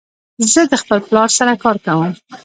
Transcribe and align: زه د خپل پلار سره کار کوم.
زه 0.51 0.61
د 0.71 0.73
خپل 0.81 0.99
پلار 1.07 1.29
سره 1.37 1.53
کار 1.63 1.77
کوم. 1.85 2.11